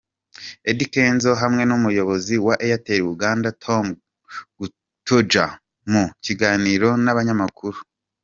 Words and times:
Eddy 0.69 0.85
Kenzo 0.93 1.31
hamwe 1.41 1.63
n'umuyobozi 1.65 2.35
wa 2.45 2.53
Airtel 2.65 3.01
Uganda 3.13 3.49
Tom 3.63 3.85
Gutjahr 5.05 5.51
mu 5.91 6.03
kiganiro 6.25 6.87
n'abanyamakuru. 7.03 7.77